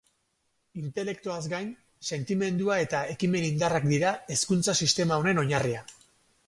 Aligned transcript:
Intelektoaz 0.83 1.41
gain, 1.51 1.69
sentimendua 2.15 2.79
eta 2.87 3.03
ekimen 3.17 3.47
indarrak 3.51 3.87
dira 3.95 4.17
hezkuntza 4.37 4.77
sistema 4.85 5.21
honen 5.23 5.45
oinarria. 5.45 5.89